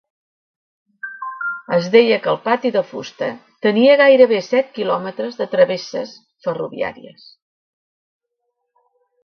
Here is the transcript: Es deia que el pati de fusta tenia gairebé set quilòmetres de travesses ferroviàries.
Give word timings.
Es 1.77 1.89
deia 1.95 2.17
que 2.23 2.31
el 2.31 2.39
pati 2.45 2.71
de 2.77 2.83
fusta 2.93 3.29
tenia 3.67 3.99
gairebé 4.03 4.41
set 4.49 4.73
quilòmetres 4.79 5.39
de 5.43 5.49
travesses 5.55 6.17
ferroviàries. 6.47 7.31